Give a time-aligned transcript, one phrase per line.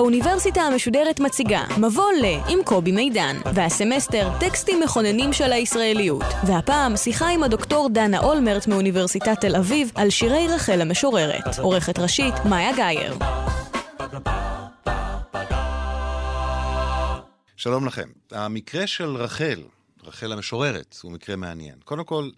[0.00, 6.24] האוניברסיטה המשודרת מציגה מבוא ל עם קובי מידן, והסמסטר טקסטים מכוננים של הישראליות.
[6.46, 11.58] והפעם שיחה עם הדוקטור דנה אולמרט מאוניברסיטת תל אביב על שירי רחל המשוררת.
[11.58, 13.14] עורכת ראשית, מאיה גאייר.
[17.56, 18.08] שלום לכם.
[18.30, 19.62] המקרה של רחל,
[20.04, 21.74] רחל המשוררת, הוא מקרה מעניין.
[21.84, 22.30] קודם כל,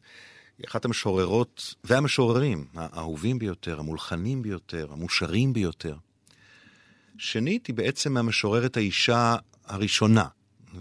[0.58, 5.94] היא אחת המשוררות והמשוררים האהובים ביותר, המולחנים ביותר, המושרים ביותר.
[7.22, 10.26] שנית, היא בעצם המשוררת האישה הראשונה,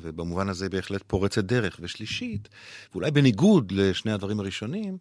[0.01, 1.77] ובמובן הזה בהחלט פורצת דרך.
[1.79, 2.49] ושלישית,
[2.91, 4.97] ואולי בניגוד לשני הדברים הראשונים,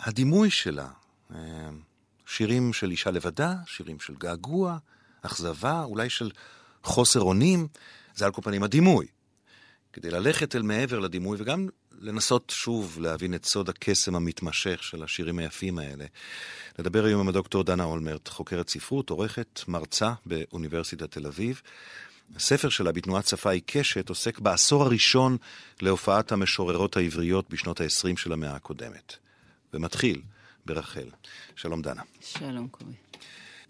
[0.00, 0.88] הדימוי שלה,
[1.34, 1.38] אה,
[2.26, 4.78] שירים של אישה לבדה, שירים של געגוע,
[5.22, 6.30] אכזבה, אולי של
[6.84, 7.68] חוסר אונים,
[8.14, 9.06] זה על כל פנים הדימוי.
[9.92, 11.68] כדי ללכת אל מעבר לדימוי וגם
[12.02, 16.04] לנסות שוב להבין את סוד הקסם המתמשך של השירים היפים האלה.
[16.78, 21.62] נדבר היום עם הדוקטור דנה אולמרט, חוקרת ספרות, עורכת, מרצה באוניברסיטת תל אביב.
[22.36, 25.36] הספר שלה בתנועת שפה עיקשת עוסק בעשור הראשון
[25.80, 29.16] להופעת המשוררות העבריות בשנות ה-20 של המאה הקודמת.
[29.74, 30.22] ומתחיל
[30.66, 31.08] ברחל.
[31.56, 32.02] שלום דנה.
[32.20, 32.92] שלום קובי.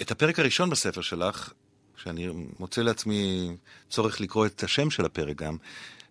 [0.02, 1.52] את הפרק הראשון בספר שלך,
[1.96, 3.50] שאני מוצא לעצמי
[3.90, 5.56] צורך לקרוא את השם של הפרק גם,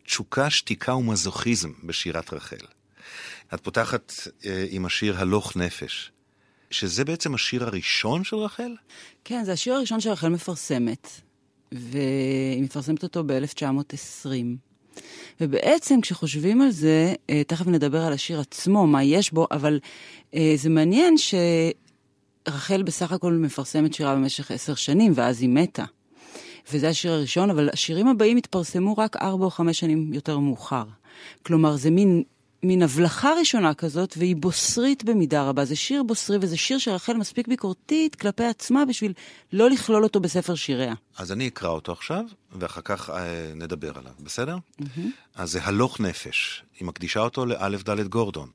[0.06, 2.66] תשוקה, שתיקה ומזוכיזם בשירת רחל.
[3.54, 4.14] את פותחת
[4.46, 6.12] אה, עם השיר הלוך נפש,
[6.72, 8.76] שזה בעצם השיר הראשון של רחל?
[9.24, 11.08] כן, זה השיר הראשון שרחל מפרסמת,
[11.72, 14.28] והיא מפרסמת אותו ב-1920.
[15.42, 19.80] ובעצם כשחושבים על זה, אה, תכף נדבר על השיר עצמו, מה יש בו, אבל
[20.36, 25.86] אה, זה מעניין שרחל בסך הכל מפרסמת שירה במשך עשר שנים, ואז היא מתה.
[26.74, 30.84] וזה השיר הראשון, אבל השירים הבאים התפרסמו רק ארבע או חמש שנים יותר מאוחר.
[31.44, 32.24] כלומר, זה מין,
[32.64, 35.66] מין הבלחה ראשונה כזאת, והיא בוסרית במידה רבה.
[35.66, 39.14] זה שיר בוסרי, וזה שיר שרחל מספיק ביקורתית כלפי עצמה בשביל
[39.54, 40.94] לא לכלול אותו בספר שיריה.
[41.18, 44.58] אז אני אקרא אותו עכשיו, ואחר כך אה, נדבר עליו, בסדר?
[44.82, 44.86] Mm-hmm.
[45.36, 46.64] אז זה הלוך נפש.
[46.80, 48.50] היא מקדישה אותו לאלף דלת גורדון.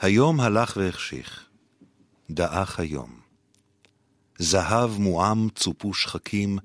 [0.00, 1.44] היום הלך והחשיך,
[2.30, 3.23] דעך היום.
[4.38, 6.58] זהב מועם צופו שחקים,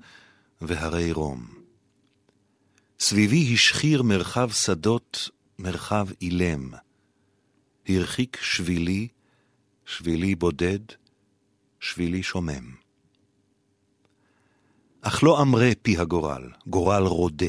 [0.60, 1.46] והרי רום.
[3.00, 6.70] סביבי השחיר מרחב שדות, מרחב אילם.
[7.88, 9.08] הרחיק שבילי,
[9.86, 10.78] שבילי בודד,
[11.80, 12.74] שבילי שומם.
[15.02, 17.46] אך לא אמרה פי הגורל, גורל רודה.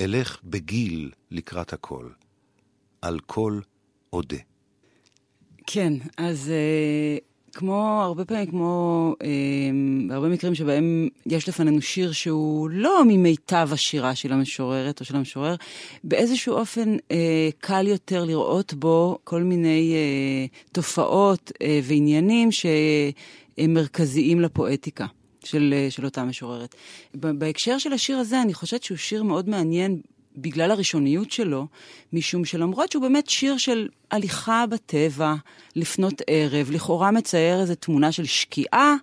[0.00, 2.08] אלך בגיל לקראת הכל,
[3.02, 3.60] על כל
[4.12, 4.36] אודה.
[5.66, 9.28] כן, אז uh, כמו, הרבה פעמים, כמו אה,
[10.08, 15.54] בהרבה מקרים שבהם יש לפנינו שיר שהוא לא ממיטב השירה של המשוררת או של המשורר,
[16.04, 24.40] באיזשהו אופן אה, קל יותר לראות בו כל מיני אה, תופעות אה, ועניינים שהם מרכזיים
[24.40, 25.06] לפואטיקה.
[25.44, 26.74] של, אה, של אותה משוררת.
[27.14, 30.00] בהקשר של השיר הזה, אני חושבת שהוא שיר מאוד מעניין
[30.40, 31.66] בגלל הראשוניות שלו,
[32.12, 35.34] משום שלמרות שהוא באמת שיר של הליכה בטבע,
[35.76, 38.94] לפנות ערב, לכאורה מצייר איזו תמונה של שקיעה,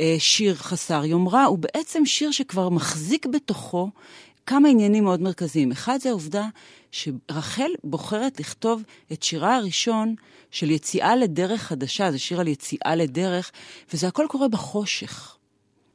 [0.00, 3.90] אה, שיר חסר יומרה, הוא בעצם שיר שכבר מחזיק בתוכו
[4.46, 5.72] כמה עניינים מאוד מרכזיים.
[5.72, 6.46] אחד זה העובדה
[6.90, 10.14] שרחל בוחרת לכתוב את שירה הראשון
[10.50, 13.50] של יציאה לדרך חדשה, זה שיר על יציאה לדרך,
[13.92, 15.36] וזה הכל קורה בחושך.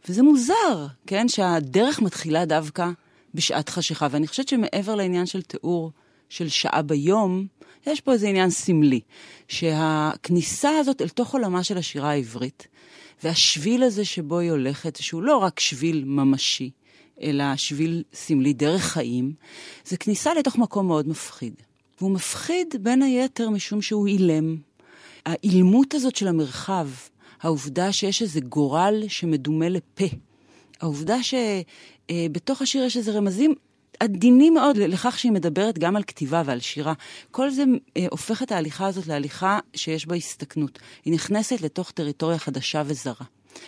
[0.10, 1.28] וזה מוזר, כן?
[1.28, 2.90] שהדרך מתחילה דווקא
[3.34, 4.08] בשעת חשיכה.
[4.12, 5.92] ואני חושבת שמעבר לעניין של תיאור
[6.30, 7.48] של שעה ביום,
[7.88, 9.00] יש פה איזה עניין סמלי,
[9.48, 12.68] שהכניסה הזאת אל תוך עולמה של השירה העברית,
[13.24, 16.72] והשביל הזה שבו היא הולכת, שהוא לא רק שביל ממשי,
[17.22, 19.34] אלא שביל סמלי, דרך חיים,
[19.86, 21.54] זה כניסה לתוך מקום מאוד מפחיד.
[22.00, 24.58] והוא מפחיד בין היתר משום שהוא אילם.
[25.26, 26.88] האילמות הזאת של המרחב,
[27.42, 30.06] העובדה שיש איזה גורל שמדומה לפה,
[30.84, 31.34] העובדה ש...
[32.10, 32.28] אה,
[32.62, 33.56] השיר יש איזה רמזים
[34.00, 36.94] עדינים מאוד לכך שהיא מדברת גם על כתיבה ועל שירה.
[37.32, 37.64] כל זה
[37.98, 40.80] אה, הופך את ההליכה הזאת להליכה שיש בה הסתכנות.
[41.06, 43.26] היא נכנסת לתוך טריטוריה חדשה וזרה,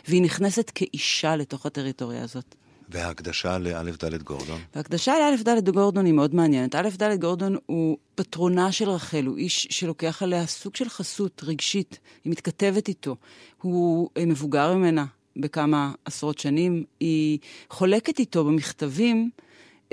[0.08, 2.56] והיא נכנסת כאישה לתוך הטריטוריה הזאת.
[2.90, 4.62] וההקדשה לאלף דלת גורדון?
[4.76, 6.76] וההקדשה לאלף דלת גורדון היא מאוד מעניינת.
[6.76, 12.00] אלף דלת גורדון הוא פטרונה של רחל, הוא איש שלוקח עליה סוג של חסות רגשית,
[12.24, 13.16] היא מתכתבת איתו.
[13.62, 15.06] הוא אה, מבוגר ממנה,
[15.38, 17.40] בכמה עשרות שנים, היא
[17.70, 19.30] חולקת איתו במכתבים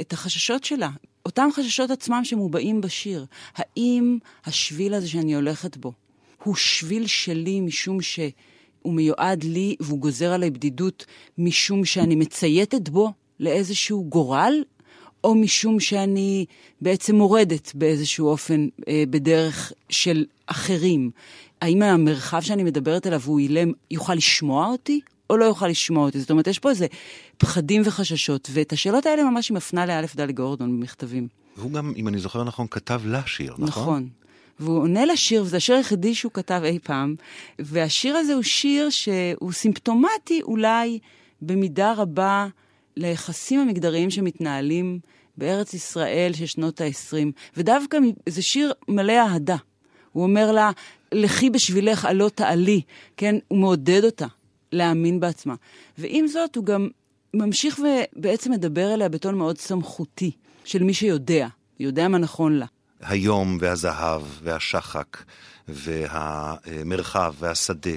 [0.01, 0.91] את החששות שלה,
[1.27, 3.27] אותם חששות עצמם שמובעים בשיר.
[3.55, 5.93] האם השביל הזה שאני הולכת בו
[6.45, 8.33] הוא שביל שלי משום שהוא
[8.85, 11.07] מיועד לי והוא גוזר עליי בדידות
[11.39, 14.55] משום שאני מצייתת בו לאיזשהו גורל,
[15.25, 16.45] או משום שאני
[16.81, 21.11] בעצם מורדת באיזשהו אופן אה, בדרך של אחרים.
[21.61, 25.01] האם המרחב שאני מדברת עליו הוא אילם, יוכל לשמוע אותי,
[25.33, 26.21] או לא יוכל לשמוע אותי?
[26.21, 26.87] זאת אומרת, יש פה איזה
[27.39, 31.29] פחדים וחששות, ואת השאלות האלה ממש היא מפנה לאלף דלי גורדון במכתבים.
[31.57, 33.69] והוא גם, אם אני זוכר נכון, כתב לה שיר, נכון?
[33.69, 34.09] נכון.
[34.61, 37.15] והוא עונה לשיר, וזה השיר היחידי שהוא כתב אי פעם,
[37.59, 40.99] והשיר הזה הוא שיר שהוא סימפטומטי אולי
[41.43, 42.47] במידה רבה
[42.97, 44.99] ליחסים המגדריים שמתנהלים
[45.37, 47.99] בארץ ישראל של שנות ה-20, ודווקא
[48.29, 49.57] זה שיר מלא אהדה.
[50.13, 50.71] הוא אומר לה,
[51.13, 52.81] לכי בשבילך עלו תעלי,
[53.17, 53.37] כן?
[53.49, 54.27] הוא מעודד אותה
[54.73, 55.55] להאמין בעצמה.
[55.99, 56.89] ועם זאת, הוא גם
[57.35, 60.31] ממשיך ובעצם מדבר אליה בטון מאוד סמכותי,
[60.65, 61.49] של מי שיודע,
[61.81, 62.67] יודע מה נכון לה.
[63.01, 65.23] היום והזהב והשחק
[65.69, 67.91] והמרחב והשדה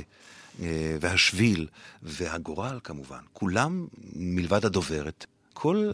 [0.61, 1.67] אה, והשביל
[2.03, 5.91] והגורל כמובן, כולם מלבד הדוברת, כל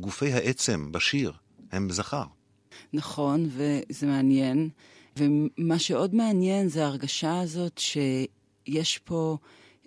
[0.00, 1.32] גופי העצם בשיר
[1.72, 2.24] הם זכר.
[2.92, 4.68] נכון, וזה מעניין.
[5.16, 7.80] ומה שעוד מעניין זה ההרגשה הזאת
[8.64, 9.36] שיש פה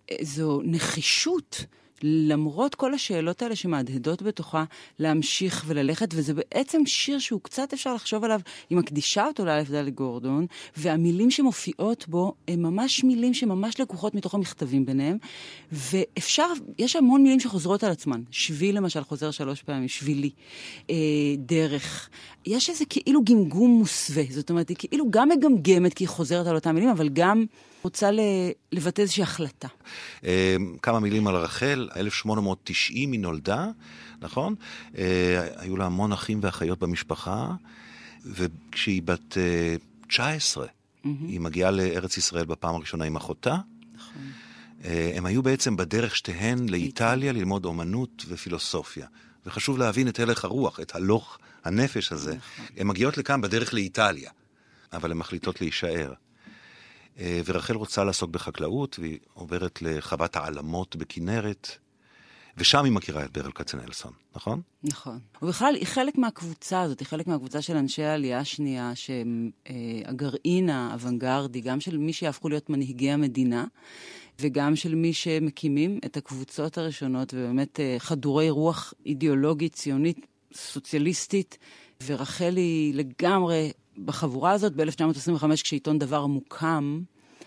[0.10, 1.66] איזו נחישות
[2.04, 4.64] למרות כל השאלות האלה שמהדהדות בתוכה,
[5.00, 8.40] להמשיך וללכת, וזה בעצם שיר שהוא קצת אפשר לחשוב עליו,
[8.70, 10.46] היא מקדישה אותו לאלף דלי גורדון,
[10.78, 15.18] והמילים שמופיעות בו הן ממש מילים שממש לקוחות מתוך המכתבים ביניהם,
[15.72, 16.48] ואפשר,
[16.78, 18.22] יש המון מילים שחוזרות על עצמן.
[18.32, 20.30] שביל למשל חוזר שלוש פעמים, שבילי,
[20.90, 20.96] אה,
[21.38, 22.10] דרך.
[22.46, 26.56] יש איזה כאילו גמגום מוסווה, זאת אומרת, היא כאילו גם מגמגמת כי היא חוזרת על
[26.56, 27.46] אותן מילים, אבל גם...
[27.84, 28.10] רוצה
[28.72, 29.68] לבטא איזושהי החלטה.
[30.26, 33.68] אה, כמה מילים על רחל, 1890 היא נולדה,
[34.22, 34.56] נכון?
[34.98, 37.52] אה, היו לה המון אחים ואחיות במשפחה,
[38.26, 39.38] וכשהיא בת
[40.08, 40.70] 19, אה,
[41.28, 43.58] היא מגיעה לארץ ישראל בפעם הראשונה עם אחותה.
[43.96, 44.22] נכון.
[45.16, 49.08] הם היו בעצם בדרך שתיהן לאיטליה ללמוד אומנות ופילוסופיה.
[49.46, 52.36] וחשוב להבין את הלך הרוח, את הלוך הנפש הזה.
[52.36, 52.66] נכון.
[52.78, 54.32] הן מגיעות לכאן בדרך לאיטליה,
[54.94, 56.14] אבל הן מחליטות להישאר.
[57.20, 61.68] אה, ורחל רוצה לעסוק בחקלאות, והיא עוברת לחוות העלמות בכנרת,
[62.58, 64.62] ושם היא מכירה את ברל כצנלסון, נכון?
[64.84, 65.20] נכון.
[65.42, 69.74] ובכלל, היא חלק מהקבוצה הזאת, היא חלק מהקבוצה של אנשי העלייה השנייה, שהם אה,
[70.06, 73.66] הגרעין האוונגרדי, גם של מי שיהפכו להיות מנהיגי המדינה,
[74.42, 81.58] וגם של מי שמקימים את הקבוצות הראשונות, ובאמת אה, חדורי רוח אידיאולוגית, ציונית, סוציאליסטית,
[82.06, 83.72] ורחל היא לגמרי
[84.06, 87.02] בחבורה הזאת, ב-1925, כשעיתון דבר מוקם,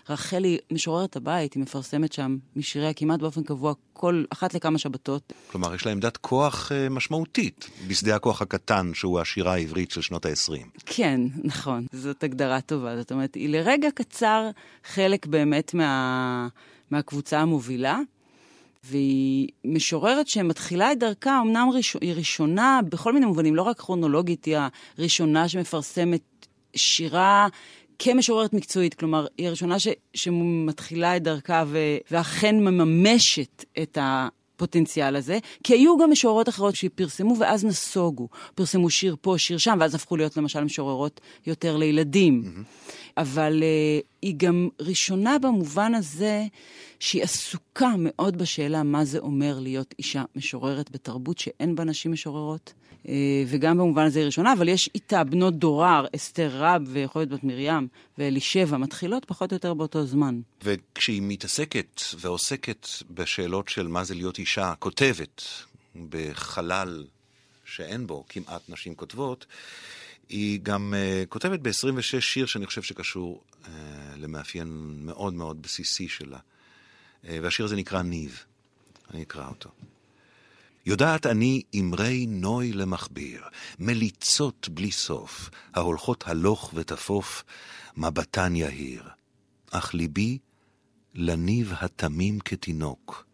[0.09, 5.33] רחל היא משוררת הבית, היא מפרסמת שם משיריה כמעט באופן קבוע, כל אחת לכמה שבתות.
[5.51, 10.25] כלומר, יש לה עמדת כוח uh, משמעותית בשדה הכוח הקטן, שהוא השירה העברית של שנות
[10.25, 10.81] ה-20.
[10.85, 12.97] כן, נכון, זאת הגדרה טובה.
[12.97, 14.49] זאת אומרת, היא לרגע קצר
[14.83, 16.47] חלק באמת מה,
[16.91, 17.99] מהקבוצה המובילה.
[18.83, 24.45] והיא משוררת שמתחילה את דרכה, אמנם ראש, היא ראשונה בכל מיני מובנים, לא רק כרונולוגית,
[24.45, 24.57] היא
[24.97, 26.21] הראשונה שמפרסמת
[26.77, 27.47] שירה
[27.99, 31.77] כמשוררת מקצועית, כלומר, היא הראשונה ש, שמתחילה את דרכה ו,
[32.11, 38.27] ואכן מממשת את הפוטנציאל הזה, כי היו גם משוררות אחרות שפרסמו ואז נסוגו.
[38.55, 42.43] פרסמו שיר פה, שיר שם, ואז הפכו להיות למשל משוררות יותר לילדים.
[42.45, 42.87] Mm-hmm.
[43.17, 46.45] אבל uh, היא גם ראשונה במובן הזה
[46.99, 52.73] שהיא עסוקה מאוד בשאלה מה זה אומר להיות אישה משוררת בתרבות שאין בה נשים משוררות.
[53.03, 53.09] Uh,
[53.47, 57.43] וגם במובן הזה היא ראשונה, אבל יש איתה בנות דורר, אסתר רב ויכול להיות בת
[57.43, 57.87] מרים
[58.17, 60.39] ואלישבע, מתחילות פחות או יותר באותו זמן.
[60.63, 65.43] וכשהיא מתעסקת ועוסקת בשאלות של מה זה להיות אישה, כותבת
[66.09, 67.05] בחלל
[67.65, 69.45] שאין בו כמעט נשים כותבות,
[70.29, 73.67] היא גם uh, כותבת ב-26 שיר שאני חושב שקשור uh,
[74.17, 76.39] למאפיין מאוד מאוד בסיסי שלה.
[77.23, 78.43] Uh, והשיר הזה נקרא ניב.
[79.13, 79.69] אני אקרא אותו.
[80.85, 83.43] יודעת אני אמרי נוי למכביר,
[83.79, 87.43] מליצות בלי סוף, ההולכות הלוך ותפוף,
[87.97, 89.03] מבטן יהיר.
[89.71, 90.37] אך ליבי
[91.15, 93.25] לניב התמים כתינוק,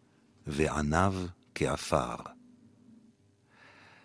[0.46, 1.14] ועניו
[1.54, 2.16] כעפר.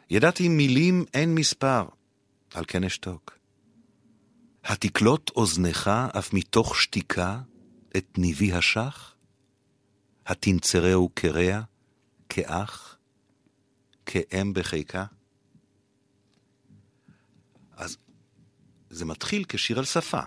[0.09, 1.85] ידעתי מילים אין מספר,
[2.53, 3.37] על כן אשתוק.
[4.63, 5.87] התקלוט אוזנך
[6.17, 7.41] אף מתוך שתיקה
[7.97, 9.15] את ניבי השח?
[10.25, 11.61] התנצרהו קרע,
[12.29, 12.97] כאח,
[14.05, 15.05] כאם בחיקה?
[17.77, 17.97] אז
[18.89, 20.21] זה מתחיל כשיר על שפה.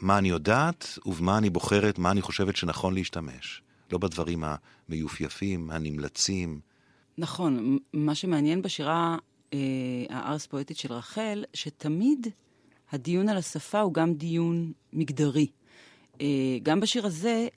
[0.00, 3.62] מה אני יודעת ובמה אני בוחרת, מה אני חושבת שנכון להשתמש.
[3.92, 4.44] לא בדברים
[4.88, 6.60] המיופייפים, הנמלצים.
[7.18, 9.16] נכון, מה שמעניין בשירה
[9.52, 9.58] אה,
[10.10, 12.26] הארס פואטית של רחל, שתמיד
[12.92, 15.46] הדיון על השפה הוא גם דיון מגדרי.
[16.20, 16.26] אה,
[16.62, 17.48] גם בשיר הזה,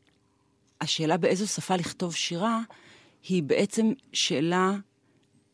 [0.81, 2.61] השאלה באיזו שפה לכתוב שירה,
[3.29, 4.73] היא בעצם שאלה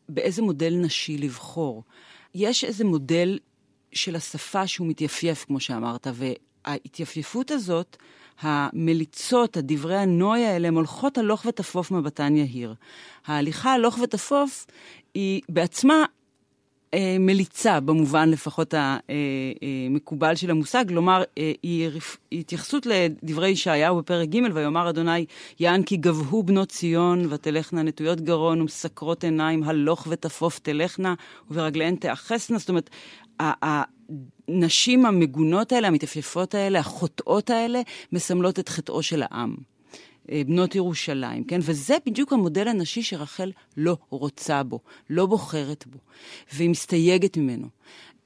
[0.08, 1.82] באיזה מודל נשי לבחור.
[2.34, 3.38] יש איזה מודל
[3.92, 7.96] של השפה שהוא מתייפייף, כמו שאמרת, וההתייפייפות הזאת,
[8.40, 12.74] המליצות, הדברי הנוי האלה, הן הולכות הלוך ותפוף מבטן יהיר.
[13.26, 14.66] ההליכה הלוך ותפוף
[15.14, 16.04] היא בעצמה
[16.94, 20.84] אה, מליצה, במובן לפחות המקובל אה, אה, של המושג,
[21.36, 21.90] היא,
[22.30, 25.26] היא התייחסות לדברי ישעיהו בפרק ג', ויאמר אדוני,
[25.60, 31.14] יען כי גבהו בנות ציון, ותלכנה נטויות גרון ומסקרות עיניים, הלוך ותפוף תלכנה,
[31.50, 32.58] וברגליהן תאחסנה.
[32.58, 32.90] זאת אומרת,
[33.40, 37.80] הנשים המגונות האלה, המתייפייפות האלה, החוטאות האלה,
[38.12, 39.71] מסמלות את חטאו של העם.
[40.30, 41.60] אה, בנות ירושלים, כן?
[41.62, 45.98] וזה בדיוק המודל הנשי שרחל לא רוצה בו, לא בוחרת בו,
[46.52, 47.66] והיא מסתייגת ממנו.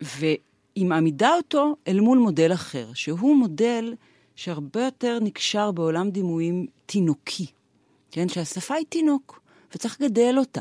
[0.01, 3.95] והיא מעמידה אותו אל מול מודל אחר, שהוא מודל
[4.37, 7.47] שהרבה יותר נקשר בעולם דימויים תינוקי,
[8.11, 8.29] כן?
[8.29, 9.41] שהשפה היא תינוק,
[9.75, 10.61] וצריך לגדל אותה.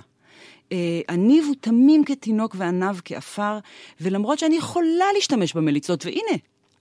[0.71, 3.59] אה, הניב הוא תמים כתינוק ועניו כעפר,
[4.01, 6.37] ולמרות שאני יכולה להשתמש במליצות, והנה,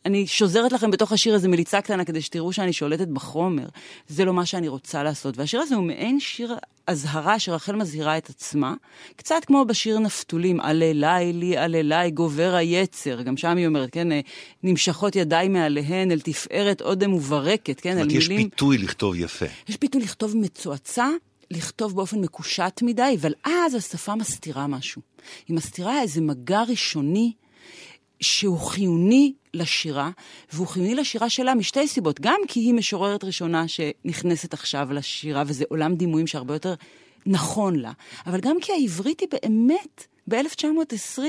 [0.07, 3.67] אני שוזרת לכם בתוך השיר הזה מליצה קטנה כדי שתראו שאני שולטת בחומר.
[4.09, 5.39] זה לא מה שאני רוצה לעשות.
[5.39, 6.57] והשיר הזה הוא מעין שיר
[6.87, 8.75] אזהרה שרחל מזהירה את עצמה,
[9.17, 13.23] קצת כמו בשיר נפתולים, עללי לי, עללי, גובר היצר.
[13.23, 14.09] גם שם היא אומרת, כן,
[14.63, 18.21] נמשכות ידיי מעליהן אל תפארת אודם וברקת, כן, על מילים...
[18.21, 19.47] זאת אומרת, יש פיתוי לכתוב יפה.
[19.69, 21.09] יש פיתוי לכתוב מצועצע,
[21.51, 25.03] לכתוב באופן מקושט מדי, אבל אז השפה מסתירה משהו.
[25.49, 27.33] היא מסתירה איזה מגע ראשוני
[28.25, 30.11] שהוא חיוני לשירה,
[30.53, 32.21] והוא חיוני לשירה שלה משתי סיבות.
[32.21, 36.75] גם כי היא משוררת ראשונה שנכנסת עכשיו לשירה, וזה עולם דימויים שהרבה יותר
[37.27, 37.93] נכון לה,
[38.27, 41.23] אבל גם כי העברית היא באמת, ב-1920,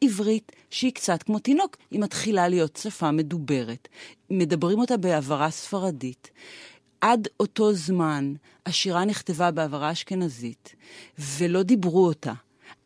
[0.00, 1.76] עברית שהיא קצת כמו תינוק.
[1.90, 3.88] היא מתחילה להיות שפה מדוברת.
[4.30, 6.30] מדברים אותה בהעברה ספרדית.
[7.00, 8.34] עד אותו זמן
[8.66, 10.74] השירה נכתבה בהעברה אשכנזית,
[11.18, 12.32] ולא דיברו אותה.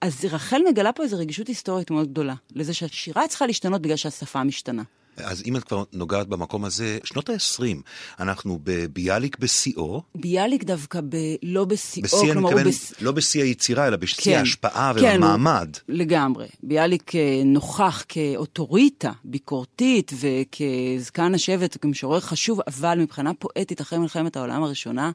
[0.06, 4.44] אז רחל מגלה פה איזו רגישות היסטורית מאוד גדולה, לזה שהשירה צריכה להשתנות בגלל שהשפה
[4.44, 4.82] משתנה.
[5.16, 7.76] אז אם את כבר נוגעת במקום הזה, שנות ה-20,
[8.20, 10.02] אנחנו בביאליק בשיאו.
[10.14, 11.16] ביאליק דווקא ב...
[11.42, 12.92] לא בשיאו, כלומר הוא בס...
[13.00, 15.68] לא בשיא היצירה, אלא בשיא כן, ההשפעה כן, והמעמד.
[15.88, 16.46] לגמרי.
[16.62, 24.62] ביאליק אה, נוכח כאוטוריטה ביקורתית וכזקן השבט, כמשורר חשוב, אבל מבחינה פואטית, אחרי מלחמת העולם
[24.62, 25.10] הראשונה,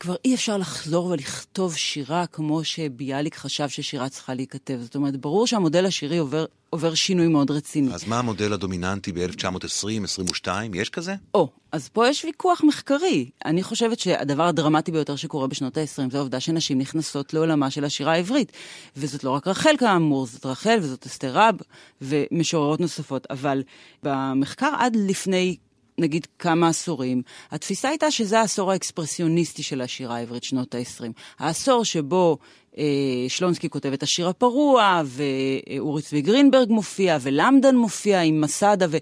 [0.00, 4.78] כבר אי אפשר לחזור ולכתוב שירה כמו שביאליק חשב ששירה צריכה להיכתב.
[4.82, 7.94] זאת אומרת, ברור שהמודל השירי עובר, עובר שינוי מאוד רציני.
[7.94, 10.48] אז מה המודל הדומיננטי ב-1920-22?
[10.74, 11.14] יש כזה?
[11.34, 13.30] או, אז פה יש ויכוח מחקרי.
[13.44, 18.12] אני חושבת שהדבר הדרמטי ביותר שקורה בשנות ה-20 זה העובדה שנשים נכנסות לעולמה של השירה
[18.12, 18.52] העברית.
[18.96, 21.54] וזאת לא רק רחל כאמור, זאת רחל וזאת אסתר רב
[22.02, 23.26] ומשוררות נוספות.
[23.30, 23.62] אבל
[24.02, 25.56] במחקר עד לפני
[26.00, 31.04] נגיד כמה עשורים, התפיסה הייתה שזה העשור האקספרסיוניסטי של השירה העברית, שנות ה-20.
[31.38, 32.38] העשור שבו
[33.28, 38.96] שלונסקי כותב את השיר הפרוע, ואורי צבי גרינברג מופיע, ולמדן מופיע עם מסדה, ו-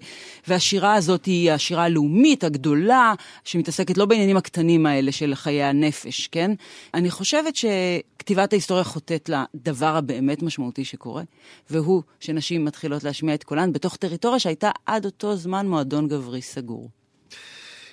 [0.47, 6.51] והשירה הזאת היא השירה הלאומית הגדולה, שמתעסקת לא בעניינים הקטנים האלה של חיי הנפש, כן?
[6.93, 11.23] אני חושבת שכתיבת ההיסטוריה חוטאת לדבר הבאמת משמעותי שקורה,
[11.69, 16.89] והוא שנשים מתחילות להשמיע את קולן בתוך טריטוריה שהייתה עד אותו זמן מועדון גברי סגור.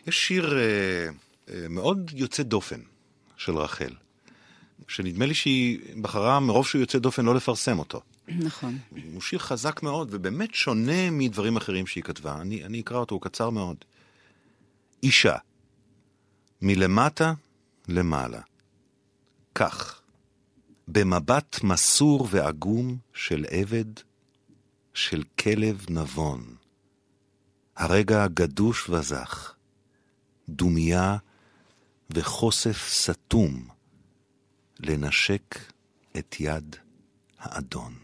[0.06, 1.08] יש שיר אה,
[1.54, 2.80] אה, מאוד יוצא דופן
[3.36, 4.05] של רחל.
[4.88, 8.00] שנדמה לי שהיא בחרה מרוב שהוא יוצא דופן לא לפרסם אותו.
[8.28, 8.78] נכון.
[9.12, 12.40] הוא שיר חזק מאוד ובאמת שונה מדברים אחרים שהיא כתבה.
[12.40, 13.76] אני, אני אקרא אותו, הוא קצר מאוד.
[15.02, 15.36] אישה,
[16.62, 17.34] מלמטה
[17.88, 18.40] למעלה.
[19.54, 20.00] כך,
[20.88, 23.84] במבט מסור ועגום של עבד,
[24.94, 26.54] של כלב נבון.
[27.76, 29.54] הרגע גדוש וזך,
[30.48, 31.16] דומיה
[32.10, 33.75] וחושף סתום.
[34.80, 35.72] לנשק
[36.18, 36.76] את יד
[37.38, 37.94] האדון.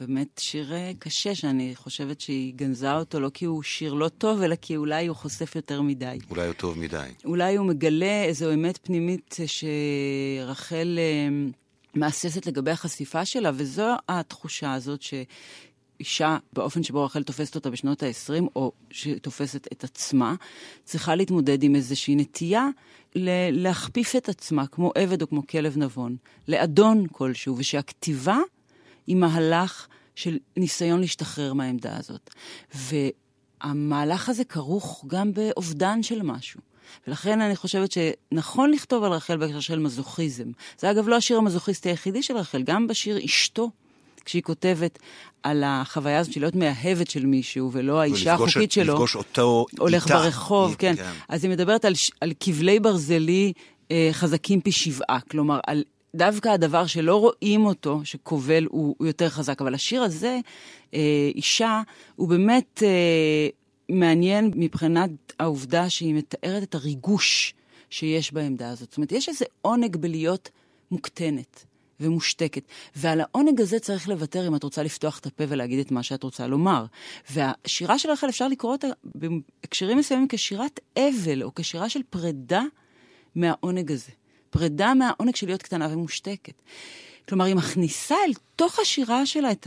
[0.00, 4.42] באמת שיר אה, קשה, שאני חושבת שהיא גנזה אותו לא כי הוא שיר לא טוב,
[4.42, 6.18] אלא כי אולי הוא חושף יותר מדי.
[6.30, 7.08] אולי הוא טוב מדי.
[7.24, 11.48] אולי הוא מגלה איזו אמת פנימית שרחל אה,
[11.94, 15.14] מהססת לגבי החשיפה שלה, וזו התחושה הזאת ש...
[16.00, 20.34] אישה, באופן שבו רחל תופסת אותה בשנות ה-20, או שתופסת את עצמה,
[20.84, 22.68] צריכה להתמודד עם איזושהי נטייה
[23.52, 26.16] להכפיף את עצמה, כמו עבד או כמו כלב נבון,
[26.48, 28.38] לאדון כלשהו, ושהכתיבה
[29.06, 32.30] היא מהלך של ניסיון להשתחרר מהעמדה הזאת.
[32.74, 36.60] והמהלך הזה כרוך גם באובדן של משהו.
[37.06, 40.50] ולכן אני חושבת שנכון לכתוב על רחל בהקשר של מזוכיזם.
[40.78, 43.70] זה אגב לא השיר המזוכיסטי היחידי של רחל, גם בשיר אשתו
[44.28, 44.98] כשהיא כותבת
[45.42, 48.92] על החוויה הזאת של להיות מאהבת של מישהו, ולא האישה החוקית שלו.
[48.92, 50.18] לפגוש אותו הולך איתה.
[50.18, 50.96] ברחוב, כן.
[50.96, 51.10] כן.
[51.28, 53.52] אז היא מדברת על, על כבלי ברזלי
[53.90, 59.28] אה, חזקים פי שבעה, כלומר, על דווקא הדבר שלא רואים אותו, שכובל, הוא, הוא יותר
[59.28, 59.60] חזק.
[59.60, 60.38] אבל השיר הזה,
[60.94, 61.82] אה, אישה,
[62.16, 63.48] הוא באמת אה,
[63.96, 67.54] מעניין מבחינת העובדה שהיא מתארת את הריגוש
[67.90, 68.88] שיש בעמדה הזאת.
[68.88, 70.50] זאת אומרת, יש איזה עונג בלהיות
[70.90, 71.64] מוקטנת.
[72.00, 72.62] ומושתקת.
[72.96, 76.22] ועל העונג הזה צריך לוותר אם את רוצה לפתוח את הפה ולהגיד את מה שאת
[76.22, 76.84] רוצה לומר.
[77.30, 82.62] והשירה של רחל אפשר לקרוא אותה בהקשרים מסוימים כשירת אבל, או כשירה של פרידה
[83.34, 84.12] מהעונג הזה.
[84.50, 86.62] פרידה מהעונג של להיות קטנה ומושתקת.
[87.28, 89.66] כלומר, היא מכניסה אל תוך השירה שלה את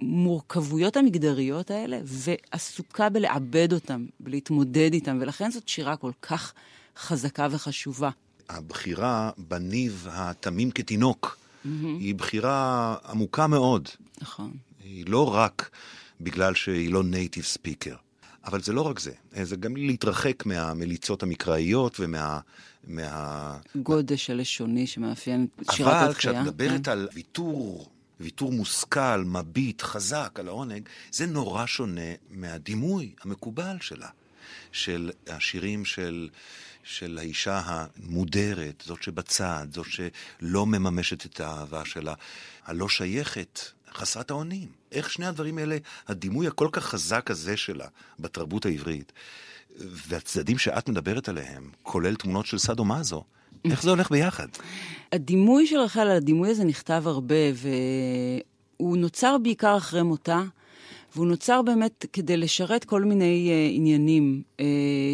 [0.00, 6.52] המורכבויות המגדריות האלה, ועסוקה בלעבד אותם, בלהתמודד איתם, ולכן זאת שירה כל כך
[6.96, 8.10] חזקה וחשובה.
[8.48, 13.88] הבחירה בניב התמים כתינוק היא בחירה עמוקה מאוד.
[14.20, 14.52] נכון.
[14.84, 15.70] היא לא רק
[16.20, 17.96] בגלל שהיא לא נייטיב ספיקר,
[18.44, 22.40] אבל זה לא רק זה, זה גם להתרחק מהמליצות המקראיות ומה...
[22.86, 23.58] מה...
[23.76, 26.34] גודש הלשוני שמאפיין את שירת אבל התחייה.
[26.34, 26.90] כשאת מדברת כן.
[26.90, 27.88] על ויתור,
[28.20, 34.08] ויתור מושכל, מביט, חזק על העונג, זה נורא שונה מהדימוי המקובל שלה,
[34.72, 36.28] של השירים של,
[36.84, 42.14] של האישה המודרת, זאת שבצד, זאת שלא מממשת את האהבה שלה,
[42.64, 43.60] הלא שייכת,
[43.94, 44.68] חסרת האונים.
[44.92, 45.76] איך שני הדברים האלה,
[46.08, 47.86] הדימוי הכל כך חזק הזה שלה
[48.18, 49.12] בתרבות העברית,
[49.78, 53.24] והצדדים שאת מדברת עליהם, כולל תמונות של סאדו מאזו,
[53.64, 54.48] איך זה הולך ביחד?
[55.12, 60.42] הדימוי של רחל, הדימוי הזה נכתב הרבה, והוא נוצר בעיקר אחרי מותה,
[61.16, 64.62] והוא נוצר באמת כדי לשרת כל מיני uh, עניינים uh,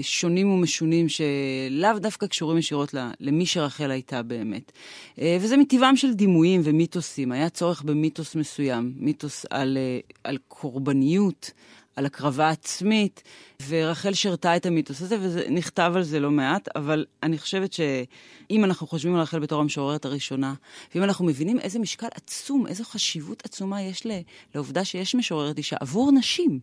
[0.03, 4.73] שונים ומשונים, שלאו דווקא קשורים ישירות למי שרחל הייתה באמת.
[5.17, 7.33] Uh, וזה מטבעם של דימויים ומיתוסים.
[7.33, 11.51] היה צורך במיתוס מסוים, מיתוס על, uh, על קורבניות.
[11.97, 13.23] על הקרבה עצמית,
[13.69, 18.87] ורחל שרתה את המיתוס הזה, ונכתב על זה לא מעט, אבל אני חושבת שאם אנחנו
[18.87, 20.55] חושבים על רחל בתור המשוררת הראשונה,
[20.95, 24.07] ואם אנחנו מבינים איזה משקל עצום, איזו חשיבות עצומה יש
[24.55, 26.61] לעובדה שיש משוררת אישה עבור נשים,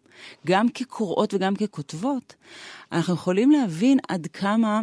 [0.48, 2.36] גם כקוראות וגם ככותבות,
[2.92, 4.80] אנחנו יכולים להבין עד כמה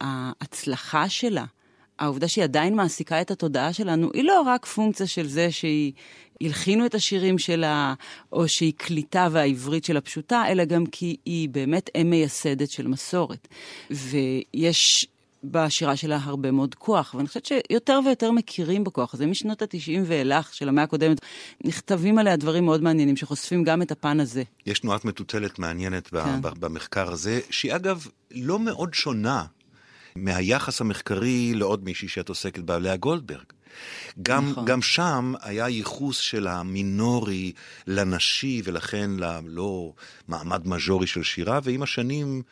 [0.00, 1.44] ההצלחה שלה,
[2.02, 5.92] העובדה שהיא עדיין מעסיקה את התודעה שלנו, היא לא רק פונקציה של זה שהיא
[6.40, 7.94] הלחינו את השירים שלה,
[8.32, 13.48] או שהיא קליטה והעברית שלה פשוטה, אלא גם כי היא באמת אם מייסדת של מסורת.
[13.90, 15.06] ויש
[15.44, 19.26] בשירה שלה הרבה מאוד כוח, ואני חושבת שיותר ויותר מכירים בכוח הזה.
[19.26, 21.20] משנות ה-90 ואילך של המאה הקודמת,
[21.64, 24.42] נכתבים עליה דברים מאוד מעניינים, שחושפים גם את הפן הזה.
[24.66, 26.40] יש תנועת מטוטלת מעניינת כן.
[26.42, 29.44] במחקר הזה, שהיא אגב לא מאוד שונה
[30.16, 33.44] מהיחס המחקרי לעוד מישהי שאת עוסקת בה, לאה גולדברג.
[34.22, 34.64] גם, נכון.
[34.64, 37.52] גם שם היה ייחוס של המינורי
[37.86, 39.92] לנשי, ולכן ללא
[40.28, 42.42] מעמד מז'ורי של שירה, ועם השנים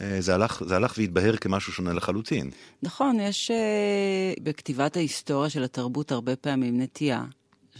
[0.00, 2.50] אה, זה הלך, זה הלך והתבהר כמשהו שונה לחלוטין.
[2.82, 7.24] נכון, יש uh, בכתיבת ההיסטוריה של התרבות הרבה פעמים נטייה,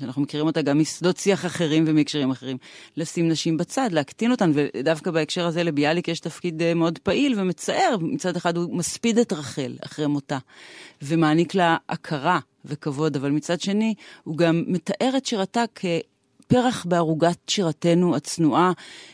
[0.00, 2.56] שאנחנו מכירים אותה גם משדות שיח אחרים ומהקשרים אחרים,
[2.96, 7.96] לשים נשים בצד, להקטין אותן, ודווקא בהקשר הזה לביאליק יש תפקיד uh, מאוד פעיל ומצער.
[8.00, 10.38] מצד אחד הוא מספיד את רחל אחרי מותה,
[11.02, 15.84] ומעניק לה הכרה וכבוד, אבל מצד שני הוא גם מתאר את שירתה כ...
[16.48, 18.72] פרח בערוגת שירתנו הצנועה,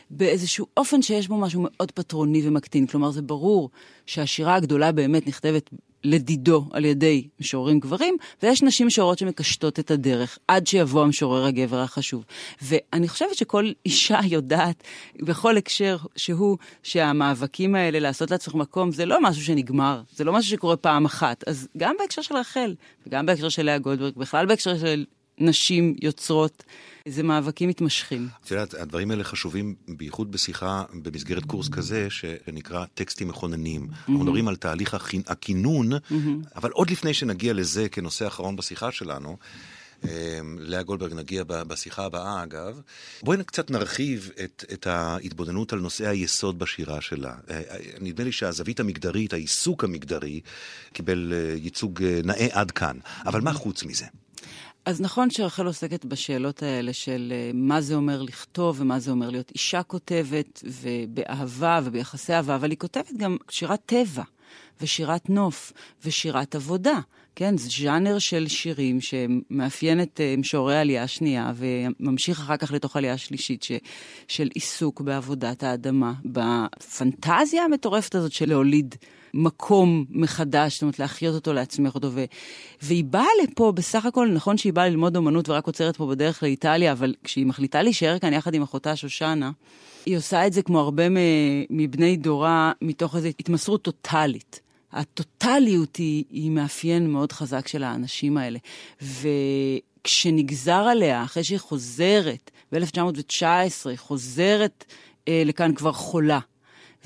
[0.09, 2.87] באיזשהו אופן שיש בו משהו מאוד פטרוני ומקטין.
[2.87, 3.69] כלומר, זה ברור
[4.05, 5.69] שהשירה הגדולה באמת נכתבת
[6.05, 11.79] לדידו על ידי משוררים גברים, ויש נשים משוררות שמקשטות את הדרך עד שיבוא המשורר הגבר
[11.79, 12.25] החשוב.
[12.61, 14.83] ואני חושבת שכל אישה יודעת,
[15.15, 20.51] בכל הקשר שהוא, שהמאבקים האלה לעשות לעצמך מקום, זה לא משהו שנגמר, זה לא משהו
[20.51, 21.43] שקורה פעם אחת.
[21.47, 22.75] אז גם בהקשר של רחל,
[23.07, 25.05] וגם בהקשר של לאה גולדברג, בכלל בהקשר של
[25.37, 26.63] נשים יוצרות,
[27.07, 28.27] זה מאבקים מתמשכים.
[28.45, 33.87] את יודעת, הדברים האלה חשובים בייחוד בשיחה במסגרת קורס כזה שנקרא טקסטים מכוננים.
[33.99, 35.89] אנחנו מדברים על תהליך הכינ- הכינון,
[36.55, 39.37] אבל עוד לפני שנגיע לזה כנושא אחרון בשיחה שלנו,
[40.07, 42.81] אה, לאה גולדברג נגיע בשיחה הבאה אגב,
[43.23, 47.33] בואי קצת נרחיב את, את ההתבוננות על נושאי היסוד בשירה שלה.
[47.49, 50.41] אה, אה, נדמה לי שהזווית המגדרית, העיסוק המגדרי,
[50.93, 52.97] קיבל ייצוג אה, נאה עד כאן.
[53.25, 54.05] אבל מה חוץ מזה?
[54.85, 59.29] אז נכון שרחל עוסקת בשאלות האלה של אה, מה זה אומר לכתוב ומה זה אומר
[59.29, 64.23] להיות אישה כותבת, ובאהבה וביחסי אהבה, אבל היא כותבת גם שירת טבע,
[64.81, 65.73] ושירת נוף,
[66.05, 66.99] ושירת עבודה.
[67.35, 72.95] כן, זה ז'אנר של שירים שמאפיין את אה, משוררי העלייה השנייה, וממשיך אחר כך לתוך
[72.95, 73.71] העלייה השלישית, ש,
[74.27, 78.95] של עיסוק בעבודת האדמה, בפנטזיה המטורפת הזאת של להוליד
[79.35, 82.09] מקום מחדש, זאת אומרת, להחיות אותו, להצמיח אותו.
[82.11, 82.25] ו...
[82.81, 86.91] והיא באה לפה, בסך הכל, נכון שהיא באה ללמוד אומנות ורק עוצרת פה בדרך לאיטליה,
[86.91, 89.51] אבל כשהיא מחליטה להישאר כאן יחד עם אחותה שושנה,
[90.05, 91.03] היא עושה את זה כמו הרבה
[91.69, 94.59] מבני דורה, מתוך איזו התמסרות טוטאלית.
[94.91, 98.59] הטוטליות היא, היא מאפיין מאוד חזק של האנשים האלה.
[99.01, 104.85] וכשנגזר עליה, אחרי שהיא חוזרת, ב-1919, היא חוזרת
[105.27, 106.39] אה, לכאן כבר חולה,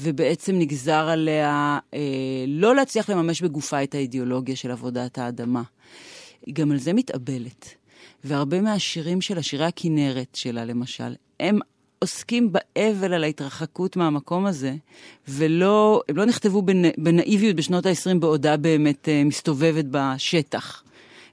[0.02, 2.00] ובעצם נגזר עליה אה,
[2.48, 5.64] לא להצליח לממש בגופה את האידיאולוגיה של עבודת האדמה.
[6.46, 7.76] היא גם על זה מתאבלת.
[8.24, 11.60] והרבה מהשירים שלה, שירי הכינרת שלה למשל, הם
[12.00, 14.76] עוסקים באבל על ההתרחקות מהמקום הזה,
[15.28, 16.62] ולא, הם לא נכתבו
[16.98, 20.84] בנאיביות בשנות ה-20 בעודה באמת uh, מסתובבת בשטח.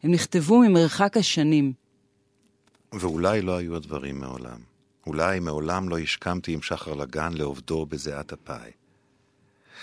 [0.02, 1.72] הם נכתבו ממרחק השנים.
[2.92, 4.75] ואולי לא היו הדברים מעולם.
[5.06, 8.70] אולי מעולם לא השכמתי עם שחר לגן לעובדו בזיעת אפי.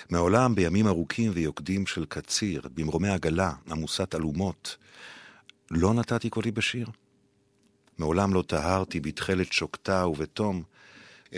[0.09, 4.77] מעולם בימים ארוכים ויוקדים של קציר, במרומי עגלה, עמוסת אלומות,
[5.71, 6.88] לא נתתי קולי בשיר.
[7.97, 10.63] מעולם לא טהרתי בתכלת שוקתה ובתום,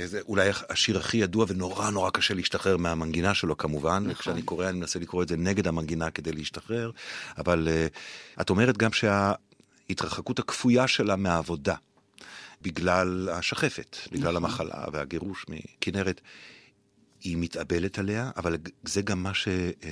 [0.03, 4.11] זה אולי השיר הכי ידוע ונורא נורא קשה להשתחרר מהמנגינה שלו כמובן, נכון.
[4.11, 6.91] וכשאני קורא אני מנסה לקרוא את זה נגד המנגינה כדי להשתחרר,
[7.37, 11.75] אבל uh, את אומרת גם שההתרחקות הכפויה שלה מהעבודה,
[12.65, 14.35] בגלל השחפת, בגלל נכון.
[14.35, 16.21] המחלה והגירוש מכנרת,
[17.21, 19.47] היא מתאבלת עליה, אבל זה גם מה ש...
[19.47, 19.85] Uh,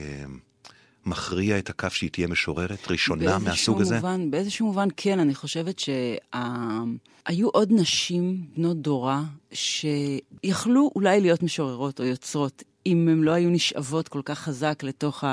[1.05, 3.95] מכריע את הכף שהיא תהיה משוררת ראשונה מהסוג הזה?
[3.95, 11.99] מובן, באיזשהו מובן כן, אני חושבת שהיו עוד נשים בנות דורה שיכלו אולי להיות משוררות
[11.99, 15.23] או יוצרות, אם הן לא היו נשאבות כל כך חזק לתוך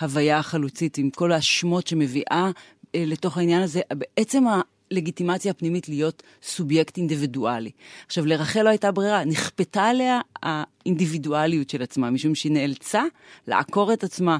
[0.00, 2.50] ההוויה החלוצית, עם כל השמות שמביאה
[2.94, 3.80] אה, לתוך העניין הזה.
[3.92, 4.44] בעצם
[4.90, 7.70] לגיטימציה הפנימית להיות סובייקט אינדיבידואלי.
[8.06, 13.02] עכשיו, לרחל לא הייתה ברירה, נכפתה עליה האינדיבידואליות של עצמה, משום שהיא נאלצה
[13.46, 14.38] לעקור את עצמה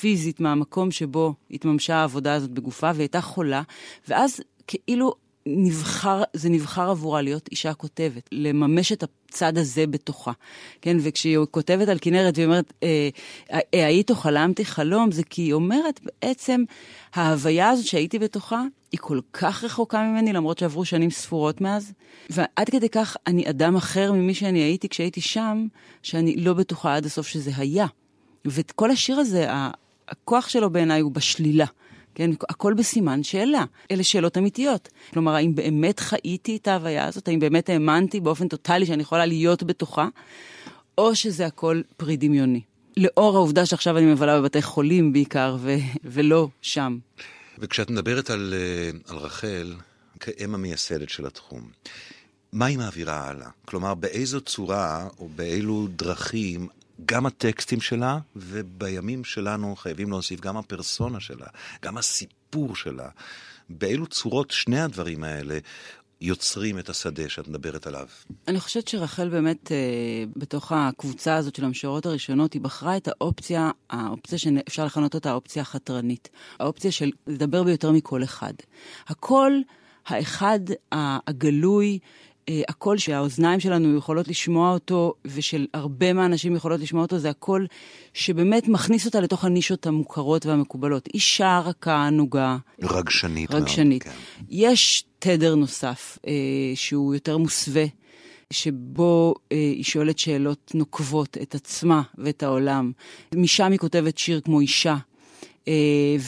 [0.00, 3.62] פיזית מהמקום שבו התממשה העבודה הזאת בגופה, והיא הייתה חולה,
[4.08, 5.14] ואז כאילו
[5.46, 10.32] נבחר, זה נבחר עבורה להיות אישה כותבת, לממש את הצד הזה בתוכה.
[10.80, 13.08] כן, וכשהיא כותבת על כנרת והיא אומרת, אה,
[13.52, 16.64] אה, היית או חלמתי חלום, זה כי היא אומרת בעצם,
[17.14, 21.92] ההוויה הזאת שהייתי בתוכה, היא כל כך רחוקה ממני, למרות שעברו שנים ספורות מאז,
[22.30, 25.66] ועד כדי כך אני אדם אחר ממי שאני הייתי כשהייתי שם,
[26.02, 27.86] שאני לא בטוחה עד הסוף שזה היה.
[28.46, 29.46] וכל השיר הזה,
[30.08, 31.66] הכוח שלו בעיניי הוא בשלילה.
[32.14, 33.64] כן, הכל בסימן שאלה.
[33.90, 34.88] אלה שאלות אמיתיות.
[35.12, 37.28] כלומר, האם באמת חייתי את ההוויה הזאת?
[37.28, 40.08] האם באמת האמנתי באופן טוטאלי שאני יכולה להיות בתוכה?
[40.98, 42.60] או שזה הכל פרי דמיוני.
[42.96, 46.98] לאור העובדה שעכשיו אני מבלה בבתי חולים בעיקר, ו- ולא שם.
[47.58, 49.74] וכשאת מדברת על, אה, על רחל,
[50.20, 51.62] כאם המייסדת של התחום,
[52.52, 53.48] מה היא מעבירה הלאה?
[53.64, 56.68] כלומר, באיזו צורה או באילו דרכים
[57.06, 61.46] גם הטקסטים שלה, ובימים שלנו חייבים להוסיף גם הפרסונה שלה,
[61.82, 63.08] גם הסיפור שלה.
[63.68, 65.58] באילו צורות שני הדברים האלה
[66.20, 68.06] יוצרים את השדה שאת מדברת עליו?
[68.48, 69.76] אני חושבת שרחל באמת, אה,
[70.36, 75.62] בתוך הקבוצה הזאת של המשוררות הראשונות, היא בחרה את האופציה, האופציה שאפשר לכנות אותה האופציה
[75.62, 76.28] החתרנית.
[76.58, 78.52] האופציה של לדבר ביותר מכל אחד.
[79.08, 79.62] הקול
[80.06, 80.60] האחד
[80.92, 81.98] הגלוי,
[82.68, 87.66] הקול שהאוזניים שלנו יכולות לשמוע אותו, ושל הרבה מהאנשים יכולות לשמוע אותו, זה הקול
[88.14, 91.08] שבאמת מכניס אותה לתוך הנישות המוכרות והמקובלות.
[91.14, 92.56] אישה רכה, ענוגה.
[92.82, 93.50] רגשנית.
[93.54, 94.06] רגשנית.
[94.06, 94.44] מאוד, כן.
[94.50, 96.32] יש תדר נוסף, אה,
[96.74, 97.84] שהוא יותר מוסווה.
[98.50, 102.92] שבו אה, היא שואלת שאלות נוקבות את עצמה ואת העולם.
[103.34, 104.98] משם היא כותבת שיר כמו אישה, אה,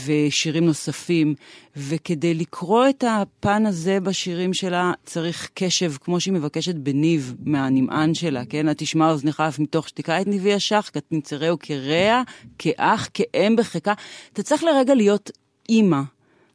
[0.06, 1.34] ושירים נוספים,
[1.76, 8.44] וכדי לקרוא את הפן הזה בשירים שלה צריך קשב, כמו שהיא מבקשת בניב מהנמען שלה,
[8.44, 8.70] כן?
[8.70, 12.22] את תשמע אוזנך אף מתוך שתיקה את ניבי השח, כתנצרהו כרע,
[12.58, 13.92] כאח, כאם בחיקה.
[14.32, 15.30] אתה צריך לרגע להיות
[15.68, 16.00] אימא.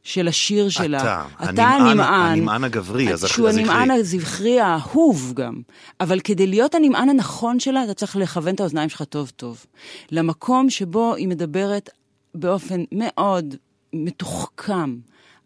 [0.04, 1.02] של השיר שלה.
[1.02, 3.30] אתה, אתה הנמען, הנמען הגברי, הזכרי.
[3.30, 5.62] שהוא הנמען הזכרי האהוב גם.
[6.00, 9.66] אבל כדי להיות הנמען הנכון שלה, אתה צריך לכוון את האוזניים שלך טוב טוב.
[10.12, 11.90] למקום שבו היא מדברת
[12.36, 13.56] באופן מאוד
[13.94, 14.98] מתוחכם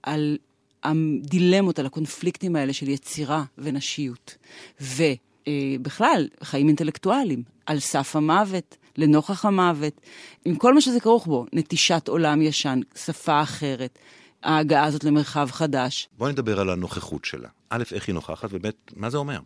[0.03, 0.37] על
[0.83, 4.37] הדילמות, על הקונפליקטים האלה של יצירה ונשיות.
[4.81, 10.01] ובכלל, חיים אינטלקטואליים, על סף המוות, לנוכח המוות,
[10.45, 13.99] עם כל מה שזה כרוך בו, נטישת עולם ישן, שפה אחרת,
[14.43, 16.09] ההגעה הזאת למרחב חדש.
[16.17, 17.49] בואי נדבר על הנוכחות שלה.
[17.69, 19.39] א', איך היא נוכחת, וב', מה זה אומר?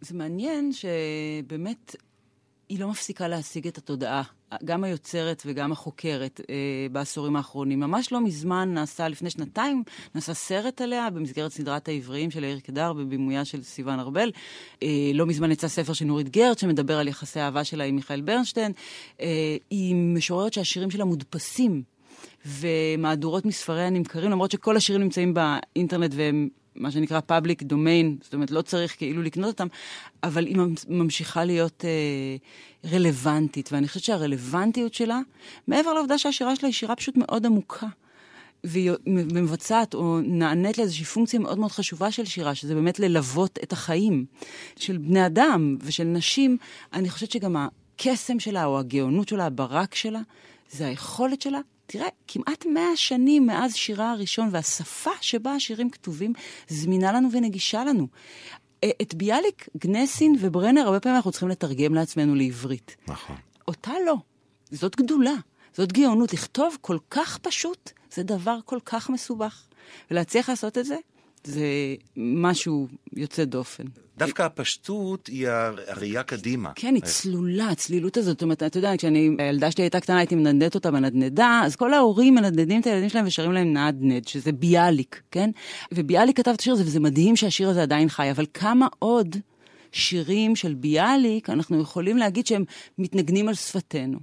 [0.00, 1.96] זה מעניין שבאמת
[2.68, 4.22] היא לא מפסיקה להשיג את התודעה
[4.64, 6.54] גם היוצרת וגם החוקרת אה,
[6.92, 7.80] בעשורים האחרונים.
[7.80, 9.82] ממש לא מזמן נעשה, לפני שנתיים,
[10.14, 14.32] נעשה סרט עליה במסגרת סדרת העבריים של יאיר קדר בבימויה של סיון ארבל.
[14.82, 18.20] אה, לא מזמן יצא ספר של נורית גרט שמדבר על יחסי האהבה שלה עם מיכאל
[18.20, 18.72] ברנשטיין.
[19.20, 21.82] אה, היא משוררת שהשירים שלה מודפסים.
[22.46, 28.50] ומהדורות מספריה נמכרים, למרות שכל השירים נמצאים באינטרנט והם מה שנקרא public domain, זאת אומרת,
[28.50, 29.66] לא צריך כאילו לקנות אותם,
[30.22, 30.56] אבל היא
[30.88, 35.20] ממשיכה להיות אה, רלוונטית, ואני חושבת שהרלוונטיות שלה,
[35.66, 37.86] מעבר לעובדה שהשירה שלה היא שירה פשוט מאוד עמוקה.
[38.64, 43.72] והיא מבצעת או נענית לאיזושהי פונקציה מאוד מאוד חשובה של שירה, שזה באמת ללוות את
[43.72, 44.24] החיים
[44.76, 46.56] של בני אדם ושל נשים.
[46.92, 50.20] אני חושבת שגם הקסם שלה, או הגאונות שלה, הברק שלה,
[50.70, 56.32] זה היכולת שלה תראה, כמעט מאה שנים מאז שירה הראשון, והשפה שבה השירים כתובים
[56.68, 58.06] זמינה לנו ונגישה לנו.
[58.84, 62.96] אה, את ביאליק, גנסין וברנר, הרבה פעמים אנחנו צריכים לתרגם לעצמנו לעברית.
[63.08, 63.36] נכון.
[63.68, 64.16] אותה לא.
[64.70, 65.34] זאת גדולה,
[65.74, 66.32] זאת גאונות.
[66.32, 69.62] לכתוב כל כך פשוט, זה דבר כל כך מסובך.
[70.10, 70.96] ולהצליח לעשות את זה,
[71.44, 73.84] זה משהו יוצא דופן.
[74.18, 75.48] דווקא הפשטות היא
[75.88, 76.72] הראייה קדימה.
[76.74, 78.32] כן, היא צלולה, הצלילות הזאת.
[78.32, 81.94] זאת אומרת, אתה יודע, כשאני, הילדה שלי הייתה קטנה, הייתי מנדנדת אותה בנדנדה, אז כל
[81.94, 85.50] ההורים מנדנדים את הילדים שלהם ושרים להם נדנד, שזה ביאליק, כן?
[85.92, 89.36] וביאליק כתב את השיר הזה, וזה מדהים שהשיר הזה עדיין חי, אבל כמה עוד
[89.92, 92.64] שירים של ביאליק אנחנו יכולים להגיד שהם
[92.98, 94.18] מתנגנים על שפתנו.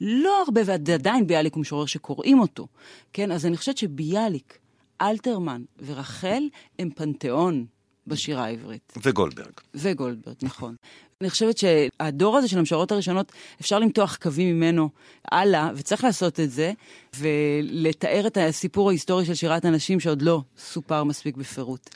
[0.00, 2.66] לא הרבה, ועדיין ביאליק הוא משורר שקוראים אותו,
[3.12, 3.32] כן?
[3.32, 4.58] אז אני חושבת שביאליק,
[5.02, 6.42] אלתרמן ורחל
[6.78, 7.66] הם פנתיאון
[8.06, 8.92] בשירה העברית.
[9.02, 9.52] וגולדברג.
[9.74, 10.76] וגולדברג, נכון.
[11.20, 14.90] אני חושבת שהדור הזה של המשוררות הראשונות, אפשר למתוח קווים ממנו
[15.32, 16.72] הלאה, וצריך לעשות את זה,
[17.16, 21.90] ולתאר את הסיפור ההיסטורי של שירת הנשים שעוד לא סופר מספיק בפירוט.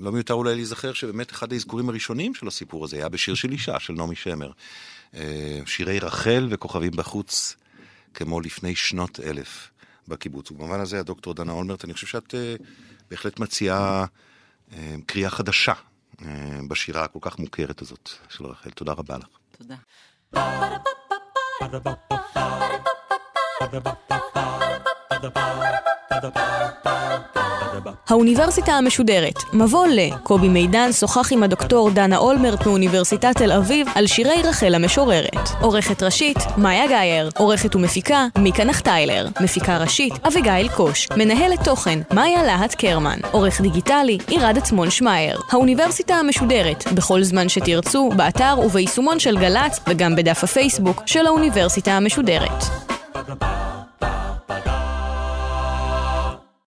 [0.00, 3.80] לא מיותר אולי להיזכר שבאמת אחד האזכורים הראשונים של הסיפור הזה היה בשיר של אישה,
[3.80, 4.50] של נעמי שמר.
[5.14, 7.56] אה, שירי רחל וכוכבים בחוץ,
[8.14, 9.70] כמו לפני שנות אלף
[10.08, 10.50] בקיבוץ.
[10.50, 12.62] ובמובן הזה, הדוקטור דנה אולמרט, אני חושב שאת uh,
[13.10, 14.04] בהחלט מציעה
[14.70, 14.74] uh,
[15.06, 16.24] קריאה חדשה uh,
[16.68, 18.70] בשירה הכל כך מוכרת הזאת של רחל.
[18.70, 19.28] תודה רבה לך.
[19.58, 19.76] תודה.
[28.08, 30.10] האוניברסיטה המשודרת, מבוא ל.
[30.22, 35.48] קובי מידן שוחח עם הדוקטור דנה אולמרט מאוניברסיטת תל אביב על שירי רחל המשוררת.
[35.60, 37.30] עורכת ראשית, מאיה גאייר.
[37.38, 39.28] עורכת ומפיקה, מיקה נחטיילר.
[39.40, 41.08] מפיקה ראשית, אביגיל קוש.
[41.16, 43.18] מנהלת תוכן, מאיה להט קרמן.
[43.30, 45.40] עורך דיגיטלי, עירד עצמון שמייר.
[45.50, 52.64] האוניברסיטה המשודרת, בכל זמן שתרצו, באתר וביישומון של גל"צ, וגם בדף הפייסבוק של האוניברסיטה המשודרת.